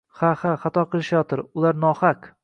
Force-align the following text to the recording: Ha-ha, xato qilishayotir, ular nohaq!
Ha-ha, 0.19 0.53
xato 0.61 0.83
qilishayotir, 0.95 1.43
ular 1.61 1.77
nohaq! 1.85 2.31